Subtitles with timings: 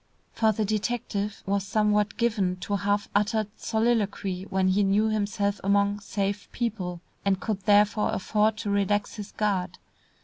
[0.33, 5.99] For the detective was somewhat given to half uttered soliloquy when he knew himself among
[5.99, 9.77] "safe" people, and could therefore afford to relax his guard.